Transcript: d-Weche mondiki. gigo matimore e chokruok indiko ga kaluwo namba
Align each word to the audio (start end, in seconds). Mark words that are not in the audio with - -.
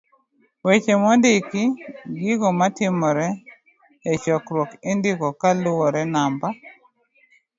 d-Weche 0.61 0.93
mondiki. 1.03 1.63
gigo 2.19 2.47
matimore 2.59 3.27
e 4.11 4.13
chokruok 4.23 4.71
indiko 4.91 5.27
ga 5.31 5.37
kaluwo 5.41 5.85
namba 6.13 6.47